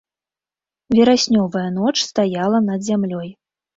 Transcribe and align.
Вераснёвая 0.95 1.67
ноч 1.77 1.97
стаяла 2.09 2.59
над 2.71 2.79
зямлёй. 2.89 3.29